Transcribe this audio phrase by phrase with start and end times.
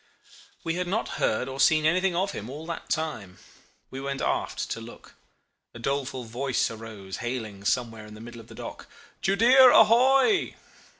[0.63, 3.37] "We had not heard or seen anything of him all that time.
[3.91, 5.13] We went aft to look.
[5.75, 8.87] A doleful voice arose hailing somewhere in the middle of the dock,
[9.21, 10.55] 'Judea ahoy!